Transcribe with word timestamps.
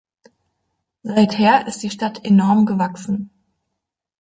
Seither 1.03 1.67
ist 1.67 1.83
die 1.83 1.91
Stadt 1.91 2.25
enorm 2.25 2.65
gewachsen. 2.65 3.29